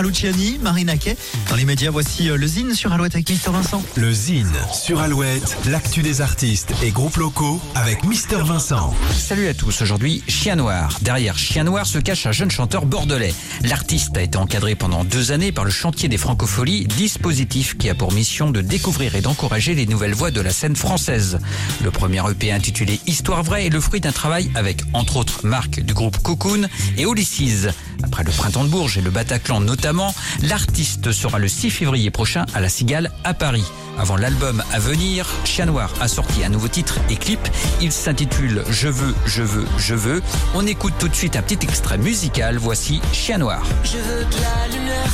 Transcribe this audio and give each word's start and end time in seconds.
Clara 0.00 0.08
Luciani, 0.08 0.58
Marina 0.62 0.96
Kay. 0.96 1.16
Dans 1.48 1.56
les 1.56 1.64
médias, 1.64 1.90
voici 1.90 2.30
euh, 2.30 2.36
le 2.36 2.46
Zine 2.46 2.74
sur 2.74 2.92
Alouette 2.92 3.14
avec 3.14 3.28
Mister 3.28 3.50
Vincent. 3.50 3.82
Le 3.96 4.12
Zine 4.12 4.52
sur 4.72 5.00
Alouette, 5.00 5.56
l'actu 5.66 6.02
des 6.02 6.20
artistes 6.20 6.72
et 6.82 6.90
groupes 6.90 7.16
locaux 7.16 7.60
avec 7.74 8.04
Mister 8.04 8.38
Vincent. 8.42 8.94
Salut 9.12 9.48
à 9.48 9.54
tous, 9.54 9.82
aujourd'hui 9.82 10.22
Chien 10.26 10.56
Noir. 10.56 10.96
Derrière 11.02 11.36
Chien 11.36 11.64
Noir 11.64 11.86
se 11.86 11.98
cache 11.98 12.24
un 12.26 12.32
jeune 12.32 12.50
chanteur 12.50 12.86
bordelais. 12.86 13.34
L'artiste 13.62 14.16
a 14.16 14.22
été 14.22 14.38
encadré 14.38 14.74
pendant 14.74 15.04
deux 15.04 15.32
années 15.32 15.52
par 15.52 15.64
le 15.64 15.70
chantier 15.70 16.08
des 16.08 16.18
francopholies, 16.18 16.86
dispositif 16.86 17.76
qui 17.76 17.90
a 17.90 17.94
pour 17.94 18.12
mission 18.12 18.50
de 18.50 18.62
découvrir 18.62 19.16
et 19.16 19.20
d'encourager 19.20 19.74
les 19.74 19.86
nouvelles 19.86 20.14
voix 20.14 20.30
de 20.30 20.40
la 20.40 20.50
scène 20.50 20.76
française. 20.76 21.38
Le 21.84 21.90
premier 21.90 22.22
EP 22.30 22.52
intitulé 22.52 23.00
Histoire 23.06 23.42
vraie 23.42 23.66
est 23.66 23.70
le 23.70 23.80
fruit 23.80 24.00
d'un 24.00 24.12
travail 24.12 24.50
avec 24.54 24.82
entre 24.94 25.16
autres 25.16 25.46
Marc 25.46 25.80
du 25.80 25.92
groupe 25.92 26.18
Cocoon 26.22 26.68
et 26.96 27.04
Olysses. 27.04 27.68
Après 28.02 28.24
le 28.24 28.30
printemps 28.30 28.64
de 28.64 28.68
Bourges 28.68 28.98
et 28.98 29.00
le 29.00 29.10
Bataclan 29.10 29.60
notamment, 29.60 30.14
l'artiste 30.42 31.12
sera 31.12 31.38
le 31.38 31.48
6 31.48 31.70
février 31.70 32.10
prochain 32.10 32.46
à 32.54 32.60
la 32.60 32.68
Cigale 32.68 33.10
à 33.24 33.34
Paris. 33.34 33.64
Avant 33.98 34.16
l'album 34.16 34.62
à 34.72 34.78
venir, 34.78 35.28
Chien 35.44 35.66
Noir 35.66 35.92
a 36.00 36.08
sorti 36.08 36.44
un 36.44 36.48
nouveau 36.48 36.68
titre 36.68 36.98
et 37.10 37.16
clip. 37.16 37.40
Il 37.80 37.92
s'intitule 37.92 38.64
Je 38.70 38.88
veux, 38.88 39.14
je 39.26 39.42
veux, 39.42 39.66
je 39.78 39.94
veux. 39.94 40.22
On 40.54 40.66
écoute 40.66 40.94
tout 40.98 41.08
de 41.08 41.14
suite 41.14 41.36
un 41.36 41.42
petit 41.42 41.64
extrait 41.64 41.98
musical. 41.98 42.56
Voici 42.58 43.00
Chien 43.12 43.38
Noir. 43.38 43.62
Je 43.84 43.98
veux 43.98 44.24
de 44.24 44.36
la 44.42 44.76
lumière. 44.76 45.12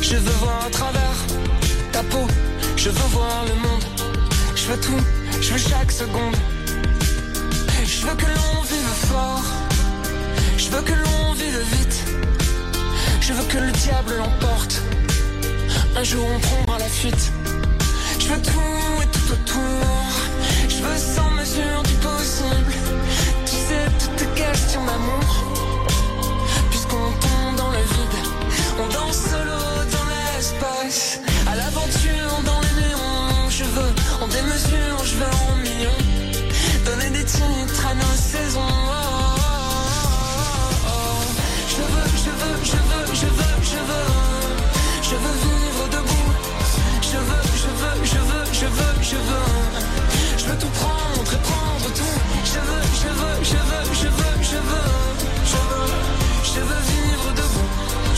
Je 0.00 0.16
veux 0.16 0.32
voir 0.38 0.64
à 0.66 0.70
travers. 0.70 1.10
Je 2.82 2.88
veux 2.88 3.08
voir 3.08 3.44
le 3.44 3.54
monde. 3.54 3.84
Je 4.56 4.66
veux 4.66 4.80
tout. 4.80 5.04
Je 5.40 5.52
veux 5.52 5.58
chaque 5.58 5.92
seconde. 5.92 6.34
Je 7.84 8.06
veux 8.06 8.14
que 8.14 8.24
l'on 8.24 8.62
vive 8.62 8.94
fort. 9.08 9.69
Je 10.70 10.76
veux 10.76 10.82
que 10.82 10.92
l'on 10.92 11.32
vive 11.32 11.58
vite. 11.72 12.04
Je 13.20 13.32
veux 13.32 13.42
que 13.48 13.58
le 13.58 13.72
diable 13.72 14.14
l'emporte. 14.18 14.80
Un 15.96 16.04
jour 16.04 16.24
on 16.32 16.38
prendra 16.38 16.78
la 16.78 16.84
fuite. 16.84 17.32
Veux 50.50 50.58
tout 50.58 50.74
prendre 50.82 51.32
et 51.32 51.42
prendre 51.50 51.88
tout. 51.94 52.16
Je 52.44 52.60
veux, 52.68 52.84
je 53.02 53.10
veux, 53.18 53.36
je 53.52 53.60
veux, 53.68 53.86
je 54.00 54.08
veux, 54.18 54.36
je 54.50 54.58
veux. 54.70 54.90
Je 55.52 55.58
veux, 55.70 55.90
je 56.54 56.60
veux 56.68 56.82
vivre 56.92 57.28
debout. 57.40 57.70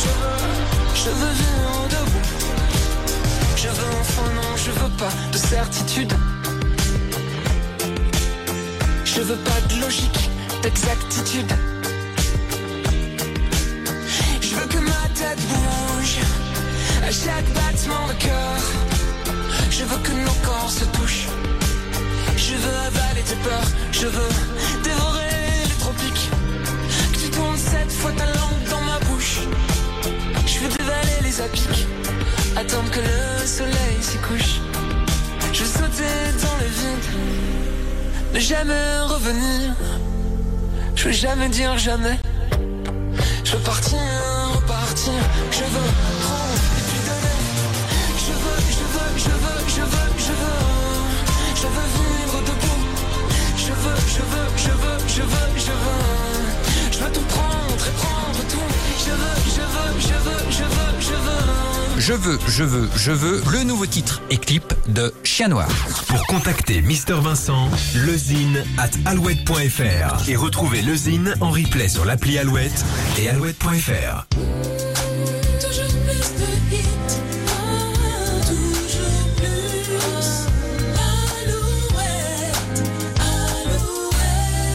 Je 0.02 0.11
veux, 0.20 0.42
je 1.03 1.10
veux 1.20 1.34
vivre 1.42 1.88
debout. 1.94 2.27
Je 3.56 3.69
veux 3.69 3.92
enfin 4.00 4.28
non, 4.34 4.56
je 4.56 4.70
veux 4.70 4.92
pas 5.03 5.12
de 5.33 5.38
certitude. 5.38 6.12
Je 9.05 9.20
veux 9.20 9.36
pas 9.48 9.60
de 9.69 9.80
logique, 9.80 10.30
d'exactitude. 10.62 11.53
Je 14.41 14.55
veux 14.56 14.66
que 14.66 14.78
ma 14.78 15.05
tête 15.19 15.42
bouge 15.50 16.19
à 17.06 17.10
chaque 17.10 17.48
battement 17.53 18.06
de 18.08 18.14
cœur. 18.14 18.60
Je 19.70 19.84
veux 19.84 19.98
que 19.98 20.12
nos 20.12 20.36
corps 20.47 20.70
se 20.70 20.84
touchent. 20.97 21.28
Avaler 23.22 23.25
tes 23.25 23.37
peurs. 23.37 23.62
Je 23.93 24.06
veux 24.06 24.83
dévorer 24.83 25.28
les 25.65 25.75
tropiques. 25.78 26.31
Que 27.12 27.19
tu 27.19 27.31
tournes 27.31 27.56
cette 27.56 27.93
fois 27.93 28.12
ta 28.12 28.27
langue 28.27 28.69
dans 28.71 28.81
ma 28.81 28.99
bouche. 29.00 29.41
Je 30.47 30.59
veux 30.60 30.69
dévaler 30.69 31.22
les 31.22 31.41
apics. 31.41 31.87
Attendre 32.56 32.91
que 32.91 33.00
le 33.00 33.47
soleil 33.47 33.97
s'y 34.00 34.19
couche. 34.19 34.61
Je 35.53 35.62
veux 35.62 35.66
sauter 35.66 36.15
dans 36.43 36.56
le 36.59 36.66
vide. 36.66 38.34
Ne 38.34 38.41
jamais 38.41 38.99
revenir. 39.09 39.75
Je 40.94 41.05
veux 41.05 41.12
jamais 41.12 41.49
dire 41.49 41.77
jamais. 41.78 42.19
Je 43.44 43.53
veux 43.53 43.62
partir, 43.62 43.99
repartir. 44.55 45.12
Je 45.50 45.65
veux 45.65 46.22
Je 62.04 62.14
veux, 62.14 62.38
je 62.48 62.64
veux, 62.64 62.88
je 62.96 63.12
veux 63.12 63.40
le 63.52 63.62
nouveau 63.62 63.86
titre 63.86 64.22
et 64.28 64.36
clip 64.36 64.74
de 64.88 65.14
Chien 65.22 65.46
Noir. 65.46 65.68
Pour 66.08 66.26
contacter 66.26 66.82
Mister 66.82 67.14
Vincent, 67.14 67.70
lezine 67.94 68.64
at 68.76 68.90
alouette.fr 69.08 70.28
et 70.28 70.34
retrouver 70.34 70.82
lezine 70.82 71.32
en 71.40 71.50
replay 71.50 71.86
sur 71.86 72.04
l'appli 72.04 72.38
Alouette 72.38 72.84
et 73.20 73.28
alouette.fr. 73.28 74.26